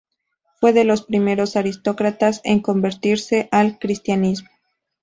Fue 0.59 0.73
de 0.73 0.83
los 0.83 1.03
primeros 1.03 1.55
aristócratas 1.55 2.41
en 2.43 2.61
convertirse 2.61 3.47
al 3.51 3.77
Cristianismo. 3.77 4.49